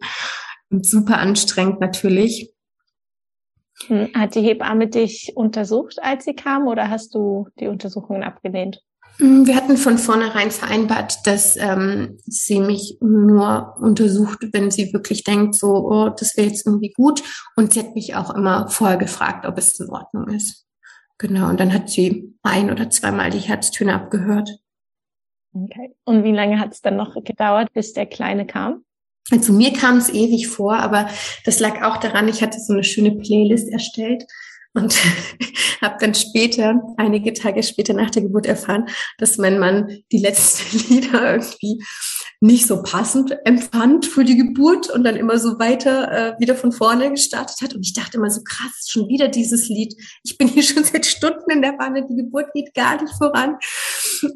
[0.72, 2.52] und super anstrengend natürlich.
[3.86, 8.82] Hm, hat die Hebamme dich untersucht, als sie kam, oder hast du die Untersuchungen abgelehnt?
[9.18, 15.24] Hm, wir hatten von vornherein vereinbart, dass ähm, sie mich nur untersucht, wenn sie wirklich
[15.24, 17.22] denkt, so, oh, das wäre jetzt irgendwie gut.
[17.56, 20.66] Und sie hat mich auch immer vorher gefragt, ob es in Ordnung ist.
[21.18, 21.48] Genau.
[21.48, 24.50] Und dann hat sie ein oder zweimal die Herztöne abgehört.
[25.54, 25.94] Okay.
[26.04, 28.84] Und wie lange hat es dann noch gedauert, bis der Kleine kam?
[29.30, 31.08] Also mir kam es ewig vor, aber
[31.44, 34.24] das lag auch daran, ich hatte so eine schöne Playlist erstellt
[34.74, 34.94] und
[35.82, 40.78] habe dann später, einige Tage später nach der Geburt erfahren, dass mein Mann die letzten
[40.94, 41.82] Lieder irgendwie
[42.40, 46.72] nicht so passend empfand für die Geburt und dann immer so weiter äh, wieder von
[46.72, 47.74] vorne gestartet hat.
[47.74, 49.94] Und ich dachte immer so krass, schon wieder dieses Lied.
[50.24, 53.56] Ich bin hier schon seit Stunden in der Wanne, die Geburt geht gar nicht voran.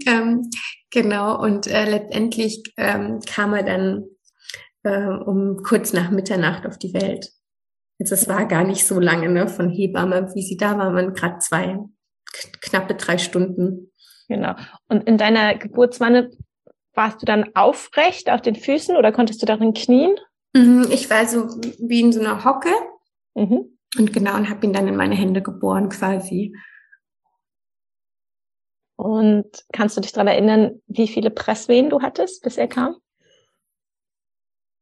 [0.07, 0.51] Ähm,
[0.91, 4.05] genau, und äh, letztendlich ähm, kam er dann
[4.87, 7.33] äh, um kurz nach Mitternacht auf die Welt.
[7.99, 10.91] Jetzt, also es war gar nicht so lange, ne, von Hebamme, wie sie da war,
[10.91, 11.79] man gerade zwei,
[12.61, 13.93] knappe drei Stunden.
[14.29, 14.55] Genau.
[14.89, 16.31] Und in deiner Geburtswanne
[16.95, 20.17] warst du dann aufrecht auf den Füßen oder konntest du darin knien?
[20.55, 22.71] Mhm, ich war so wie in so einer Hocke.
[23.35, 23.79] Mhm.
[23.99, 26.55] Und genau, und habe ihn dann in meine Hände geboren quasi.
[28.97, 32.97] Und kannst du dich daran erinnern, wie viele Presswehen du hattest, bis er kam?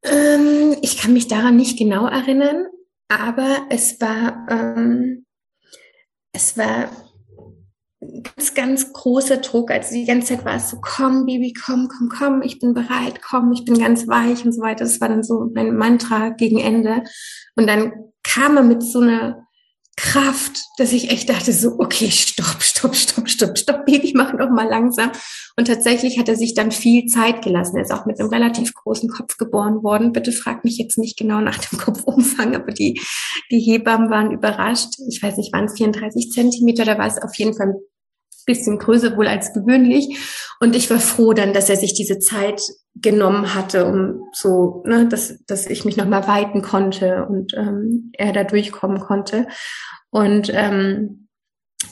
[0.05, 2.67] Ähm, ich kann mich daran nicht genau erinnern,
[3.09, 5.25] aber es war, ähm,
[6.33, 6.91] es war
[8.23, 9.71] ganz, ganz großer Druck.
[9.71, 13.21] Also die ganze Zeit war es so, komm, Baby, komm, komm, komm, ich bin bereit,
[13.23, 14.85] komm, ich bin ganz weich und so weiter.
[14.85, 17.03] Das war dann so mein Mantra gegen Ende.
[17.57, 19.44] Und dann kam er mit so einer
[19.97, 24.51] Kraft, dass ich echt dachte so, okay, stopp, stopp, stopp, stopp, stopp, Baby, mach noch
[24.51, 25.13] mal langsam.
[25.57, 27.77] Und tatsächlich hat er sich dann viel Zeit gelassen.
[27.77, 30.13] Er ist auch mit einem relativ großen Kopf geboren worden.
[30.13, 33.01] Bitte frag mich jetzt nicht genau nach dem Kopfumfang, aber die,
[33.51, 34.95] die Hebammen waren überrascht.
[35.09, 37.81] Ich weiß nicht, waren es 34 Zentimeter, da war es auf jeden Fall ein
[38.47, 40.19] bisschen größer wohl als gewöhnlich.
[40.61, 42.61] Und ich war froh dann, dass er sich diese Zeit
[42.95, 48.33] genommen hatte, um so, ne, dass, dass ich mich nochmal weiten konnte und ähm, er
[48.33, 49.47] da durchkommen konnte.
[50.11, 51.29] Und ähm,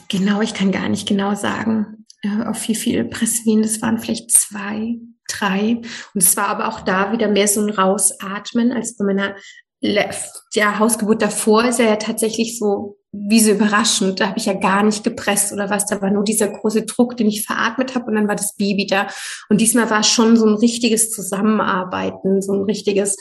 [0.08, 4.30] genau, ich kann gar nicht genau sagen, äh, auf wie viel Presswehen, das waren vielleicht
[4.30, 5.80] zwei, drei.
[6.14, 9.34] Und es war aber auch da wieder mehr so ein Rausatmen, als bei meiner
[9.82, 14.20] ja, Hausgeburt davor ist er ja tatsächlich so wie so überraschend.
[14.20, 15.86] Da habe ich ja gar nicht gepresst oder was.
[15.86, 18.86] Da war nur dieser große Druck, den ich veratmet habe und dann war das Baby
[18.86, 19.08] da.
[19.48, 23.16] Und diesmal war es schon so ein richtiges Zusammenarbeiten, so ein richtiges,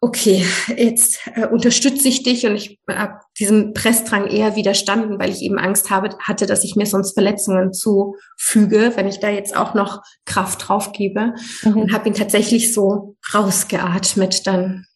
[0.00, 0.44] okay,
[0.76, 5.58] jetzt äh, unterstütze ich dich und ich habe diesem Pressdrang eher widerstanden, weil ich eben
[5.58, 10.02] Angst habe, hatte, dass ich mir sonst Verletzungen zufüge, wenn ich da jetzt auch noch
[10.24, 11.76] Kraft drauf gebe mhm.
[11.76, 14.86] und habe ihn tatsächlich so rausgeatmet dann.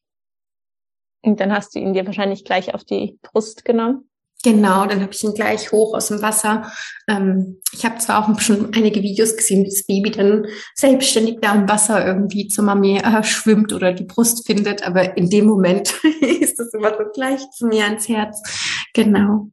[1.26, 4.08] Und dann hast du ihn dir wahrscheinlich gleich auf die Brust genommen?
[4.44, 6.70] Genau, dann habe ich ihn gleich hoch aus dem Wasser.
[7.08, 11.54] Ähm, ich habe zwar auch schon einige Videos gesehen, wie das Baby dann selbstständig da
[11.54, 15.94] im Wasser irgendwie zur Mami äh, schwimmt oder die Brust findet, aber in dem Moment
[16.20, 18.40] ist das immer so gleich zu mir ans Herz.
[18.94, 19.48] Genau.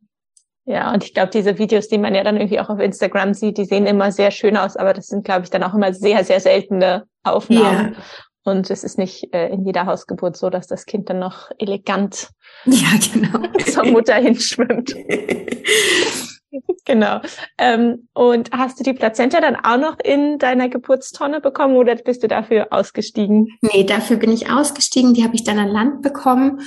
[0.66, 3.58] Ja, und ich glaube, diese Videos, die man ja dann irgendwie auch auf Instagram sieht,
[3.58, 6.24] die sehen immer sehr schön aus, aber das sind, glaube ich, dann auch immer sehr,
[6.24, 7.96] sehr seltene Aufnahmen.
[7.96, 8.04] Ja.
[8.44, 12.30] Und es ist nicht äh, in jeder Hausgeburt so, dass das Kind dann noch elegant
[12.66, 13.48] ja, genau.
[13.66, 14.94] zur Mutter hinschwimmt.
[16.86, 17.22] genau.
[17.58, 22.24] Ähm, und hast du die Plazenta dann auch noch in deiner Geburtstonne bekommen oder bist
[22.24, 23.48] du dafür ausgestiegen?
[23.62, 25.14] Nee, dafür bin ich ausgestiegen.
[25.14, 26.60] Die habe ich dann an Land bekommen.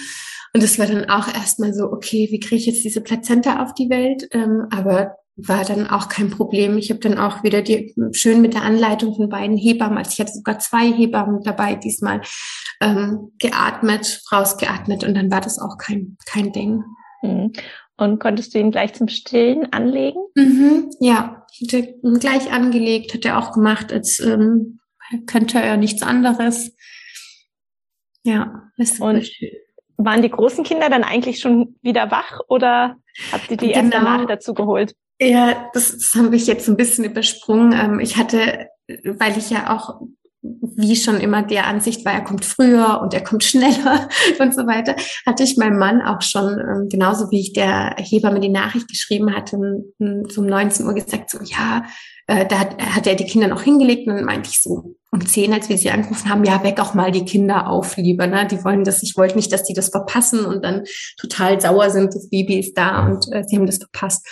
[0.54, 3.74] Und es war dann auch erstmal so, okay, wie kriege ich jetzt diese Plazenta auf
[3.74, 4.26] die Welt?
[4.32, 6.79] Ähm, aber war dann auch kein Problem.
[6.79, 10.20] Ich habe dann auch wieder die schön mit der Anleitung von beiden Hebammen, also ich
[10.20, 12.22] hatte sogar zwei Hebammen dabei diesmal,
[12.81, 16.83] ähm, geatmet, rausgeatmet und dann war das auch kein, kein Ding.
[17.22, 17.53] Mhm.
[17.99, 20.20] Und konntest du ihn gleich zum Stillen anlegen?
[20.35, 24.81] Mhm, ja, ich hatte ihn gleich angelegt, hat er auch gemacht, als ähm,
[25.27, 26.75] könnte er nichts anderes.
[28.22, 29.51] Ja, ist und schön.
[29.99, 32.96] Waren die großen Kinder dann eigentlich schon wieder wach oder
[33.33, 33.79] habt ihr die genau.
[33.79, 34.94] erst danach dazu geholt?
[35.20, 37.72] Ja, das, das habe ich jetzt ein bisschen übersprungen.
[37.72, 40.00] Ähm, ich hatte, weil ich ja auch
[40.76, 44.66] wie schon immer der Ansicht war, er kommt früher und er kommt schneller und so
[44.66, 44.94] weiter,
[45.26, 49.35] hatte ich meinem Mann auch schon, ähm, genauso wie ich der Hebamme die Nachricht geschrieben
[49.35, 51.85] hatte, um 19 Uhr gesagt, so, ja,
[52.26, 55.24] äh, da hat, hat er die Kinder noch hingelegt und dann meinte ich so um
[55.24, 58.46] 10, als wir sie angerufen haben, ja, weck auch mal die Kinder auf, lieber, ne?
[58.50, 60.84] Die wollen das, ich wollte nicht, dass die das verpassen und dann
[61.18, 64.26] total sauer sind, das Baby ist da und äh, sie haben das verpasst.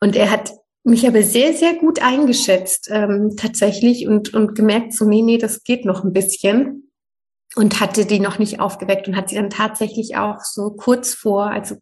[0.00, 0.52] Und er hat
[0.84, 5.62] mich aber sehr, sehr gut eingeschätzt ähm, tatsächlich und, und gemerkt, so, nee, nee, das
[5.62, 6.90] geht noch ein bisschen
[7.54, 11.46] und hatte die noch nicht aufgeweckt und hat sie dann tatsächlich auch so kurz vor,
[11.46, 11.76] also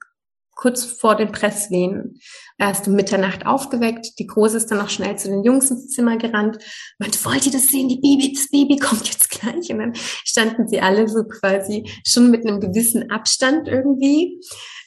[0.60, 2.20] kurz vor den Presswehen
[2.58, 4.18] erst um Mitternacht aufgeweckt.
[4.18, 6.58] Die Große ist dann noch schnell zu den Jungs ins Zimmer gerannt.
[6.98, 7.88] Meinte, wollt ihr das sehen?
[7.88, 9.70] Die Baby, das Baby kommt jetzt gleich.
[9.70, 14.38] Und dann standen sie alle so quasi schon mit einem gewissen Abstand irgendwie.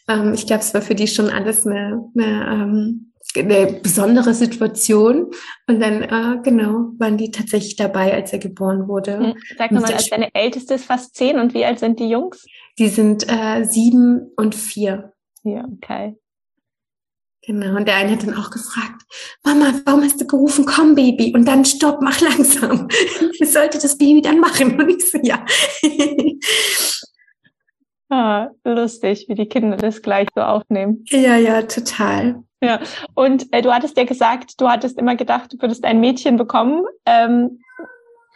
[0.08, 5.32] Ähm, ich glaube, es war für die schon alles eine, eine ähm, eine besondere Situation.
[5.68, 9.34] Und dann, äh, genau, waren die tatsächlich dabei, als er geboren wurde.
[9.58, 12.46] Sag mal, als deine Älteste ist fast zehn und wie alt sind die Jungs?
[12.78, 15.13] Die sind äh, sieben und vier.
[15.44, 16.18] Ja, okay.
[17.46, 19.04] Genau, und der eine hat dann auch gefragt,
[19.44, 22.88] Mama, warum hast du gerufen, komm Baby, und dann stopp, mach langsam.
[23.40, 24.80] Was sollte das Baby dann machen?
[24.80, 25.46] Und ich so, ja.
[28.10, 31.04] ah, lustig, wie die Kinder das gleich so aufnehmen.
[31.10, 32.44] Ja, ja, total.
[32.62, 32.80] Ja,
[33.14, 36.86] und äh, du hattest ja gesagt, du hattest immer gedacht, du würdest ein Mädchen bekommen.
[37.06, 37.60] Ähm,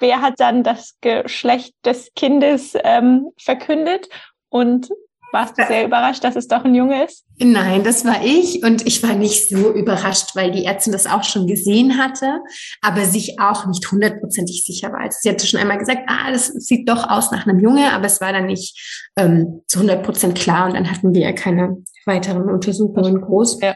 [0.02, 4.10] wer hat dann das Geschlecht des Kindes ähm, verkündet?
[4.50, 4.90] Und
[5.38, 7.24] warst du sehr überrascht, dass es doch ein Junge ist?
[7.38, 11.24] Nein, das war ich und ich war nicht so überrascht, weil die Ärztin das auch
[11.24, 12.40] schon gesehen hatte,
[12.82, 15.02] aber sich auch nicht hundertprozentig sicher war.
[15.02, 18.06] Also sie hatte schon einmal gesagt, ah, das sieht doch aus nach einem Junge, aber
[18.06, 21.84] es war dann nicht ähm, zu hundert Prozent klar und dann hatten wir ja keine
[22.06, 23.62] weiteren Untersuchungen groß.
[23.62, 23.76] Ja.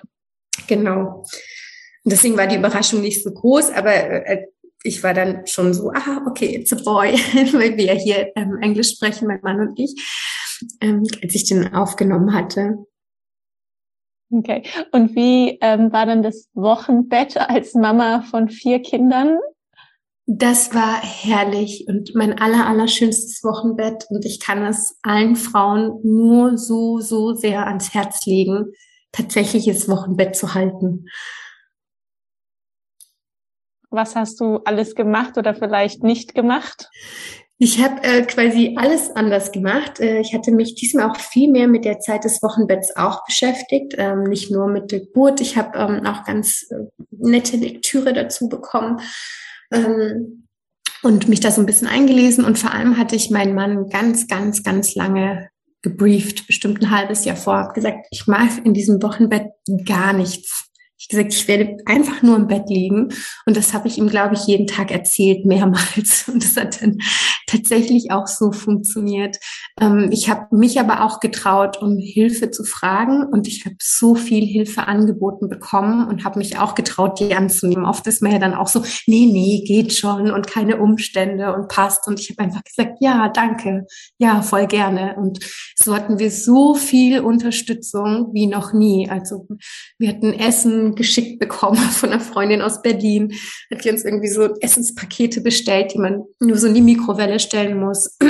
[0.65, 1.23] Genau.
[2.03, 4.47] Und deswegen war die Überraschung nicht so groß, aber äh,
[4.83, 7.13] ich war dann schon so, ah, okay, it's a boy,
[7.53, 9.93] weil wir ja hier ähm, Englisch sprechen, mein Mann und ich,
[10.81, 12.85] ähm, als ich den aufgenommen hatte.
[14.31, 14.63] Okay.
[14.91, 19.39] Und wie ähm, war dann das Wochenbett als Mama von vier Kindern?
[20.25, 24.05] Das war herrlich und mein aller, aller schönstes Wochenbett.
[24.09, 28.71] Und ich kann es allen Frauen nur so, so sehr ans Herz legen,
[29.11, 31.07] tatsächliches Wochenbett zu halten.
[33.89, 36.89] Was hast du alles gemacht oder vielleicht nicht gemacht?
[37.63, 39.99] Ich habe äh, quasi alles anders gemacht.
[39.99, 43.93] Äh, ich hatte mich diesmal auch viel mehr mit der Zeit des Wochenbetts auch beschäftigt,
[43.99, 45.41] ähm, nicht nur mit der Geburt.
[45.41, 48.99] Ich habe ähm, auch ganz äh, nette Lektüre dazu bekommen
[49.71, 50.47] ähm,
[51.03, 52.45] und mich da so ein bisschen eingelesen.
[52.45, 55.47] Und vor allem hatte ich meinen Mann ganz, ganz, ganz lange
[55.83, 59.51] gebrieft, bestimmt ein halbes Jahr vor, habe gesagt, ich mag in diesem Wochenbett
[59.85, 60.70] gar nichts
[61.01, 63.09] ich gesagt, ich werde einfach nur im Bett liegen.
[63.47, 66.27] Und das habe ich ihm, glaube ich, jeden Tag erzählt, mehrmals.
[66.31, 66.99] Und das hat dann
[67.47, 69.37] tatsächlich auch so funktioniert.
[69.79, 73.25] Ähm, ich habe mich aber auch getraut, um Hilfe zu fragen.
[73.25, 77.85] Und ich habe so viel Hilfe angeboten bekommen und habe mich auch getraut, die anzunehmen.
[77.85, 81.67] Oft ist man ja dann auch so, nee, nee, geht schon und keine Umstände und
[81.67, 82.07] passt.
[82.07, 83.87] Und ich habe einfach gesagt, ja, danke,
[84.19, 85.15] ja, voll gerne.
[85.17, 85.39] Und
[85.75, 89.09] so hatten wir so viel Unterstützung wie noch nie.
[89.09, 89.47] Also
[89.97, 93.33] wir hatten Essen, geschickt bekommen von einer Freundin aus Berlin.
[93.71, 97.79] Hat die uns irgendwie so Essenspakete bestellt, die man nur so in die Mikrowelle stellen
[97.79, 98.17] muss.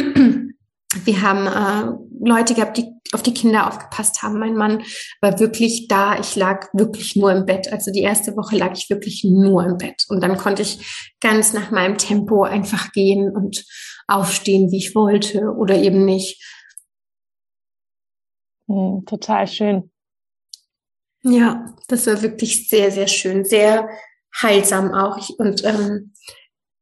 [1.05, 4.39] Wir haben äh, Leute gehabt, die auf die Kinder aufgepasst haben.
[4.39, 4.83] Mein Mann
[5.21, 6.19] war wirklich da.
[6.19, 7.71] Ich lag wirklich nur im Bett.
[7.71, 10.05] Also die erste Woche lag ich wirklich nur im Bett.
[10.09, 13.65] Und dann konnte ich ganz nach meinem Tempo einfach gehen und
[14.07, 16.41] aufstehen, wie ich wollte oder eben nicht.
[18.67, 19.91] Hm, total schön.
[21.23, 23.87] Ja, das war wirklich sehr, sehr schön, sehr
[24.41, 25.17] heilsam auch.
[25.37, 26.13] Und ähm,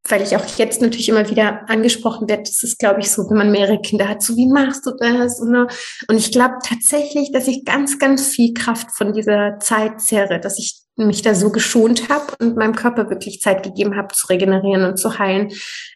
[0.08, 3.38] weil ich auch jetzt natürlich immer wieder angesprochen werde, das ist, glaube ich, so, wenn
[3.38, 5.40] man mehrere Kinder hat, so wie machst du das?
[5.40, 10.40] Und, und ich glaube tatsächlich, dass ich ganz, ganz viel Kraft von dieser Zeit zehre,
[10.40, 14.28] dass ich mich da so geschont habe und meinem Körper wirklich Zeit gegeben habe zu
[14.28, 15.52] regenerieren und zu heilen,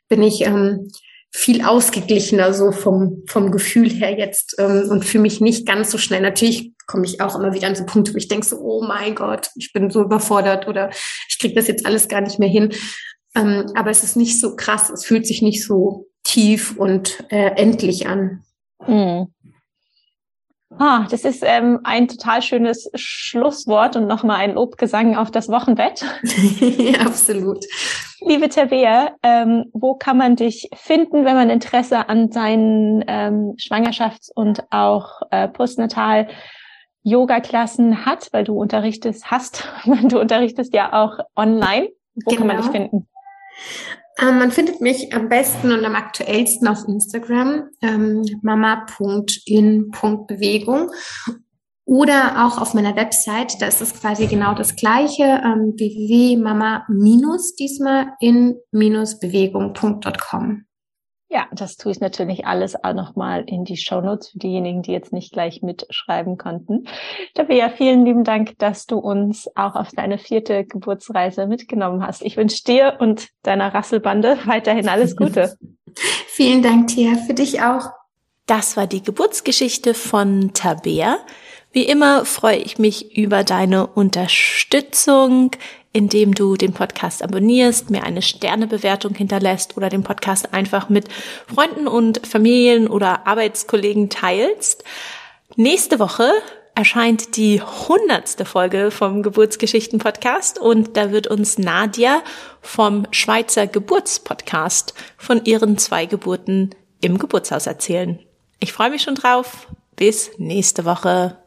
[0.10, 0.92] bin ich ähm,
[1.36, 5.98] viel ausgeglichener so vom, vom Gefühl her jetzt ähm, und für mich nicht ganz so
[5.98, 6.22] schnell.
[6.22, 9.16] Natürlich komme ich auch immer wieder an so Punkte, wo ich denke so, oh mein
[9.16, 10.92] Gott, ich bin so überfordert oder
[11.28, 12.72] ich kriege das jetzt alles gar nicht mehr hin.
[13.36, 17.52] Ähm, aber es ist nicht so krass, es fühlt sich nicht so tief und äh,
[17.56, 18.44] endlich an.
[18.86, 19.34] Mhm.
[20.80, 26.04] Ah, das ist ähm, ein total schönes Schlusswort und nochmal ein Lobgesang auf das Wochenbett.
[27.06, 27.66] absolut.
[28.22, 34.32] Liebe Tabea, ähm, wo kann man dich finden, wenn man Interesse an deinen ähm, Schwangerschafts-
[34.34, 36.28] und auch äh, Postnatal
[37.04, 39.68] Yoga-Klassen hat, weil du unterrichtest, hast,
[40.04, 41.90] du unterrichtest ja auch online.
[42.16, 42.38] Wo genau.
[42.38, 42.90] kann man dich genau.
[42.90, 43.08] finden?
[44.20, 50.92] Ähm, man findet mich am besten und am aktuellsten auf Instagram, ähm, mama.in.bewegung
[51.86, 56.86] oder auch auf meiner Website, da ist es quasi genau das gleiche, ähm, www.mama-
[57.60, 60.66] diesmal in-bewegung.com.
[61.34, 65.12] Ja, das tue ich natürlich alles auch nochmal in die Shownotes für diejenigen, die jetzt
[65.12, 66.88] nicht gleich mitschreiben konnten.
[67.34, 72.22] Tabea, vielen lieben Dank, dass du uns auch auf deine vierte Geburtsreise mitgenommen hast.
[72.22, 75.58] Ich wünsche dir und deiner Rasselbande weiterhin alles Gute.
[76.28, 77.90] vielen Dank, Tia, für dich auch.
[78.46, 81.18] Das war die Geburtsgeschichte von Tabea.
[81.72, 85.50] Wie immer freue ich mich über deine Unterstützung,
[85.94, 91.08] indem du den Podcast abonnierst, mir eine Sternebewertung hinterlässt oder den Podcast einfach mit
[91.54, 94.84] Freunden und Familien oder Arbeitskollegen teilst.
[95.56, 96.32] Nächste Woche
[96.76, 102.24] erscheint die hundertste Folge vom Geburtsgeschichten-Podcast und da wird uns Nadia
[102.62, 108.20] vom Schweizer Geburtspodcast von ihren zwei Geburten im Geburtshaus erzählen.
[108.60, 109.68] Ich freue mich schon drauf.
[109.96, 111.43] Bis nächste Woche.